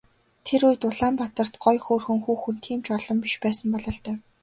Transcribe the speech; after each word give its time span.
Тэр 0.45 0.61
үед 0.67 0.81
Улаанбаатарт 0.89 1.53
гоё 1.63 1.79
хөөрхөн 1.85 2.19
хүүхэн 2.23 2.55
тийм 2.65 2.79
ч 2.85 2.87
олон 2.97 3.17
биш 3.23 3.35
байсан 3.43 3.67
бололтой. 3.71 4.15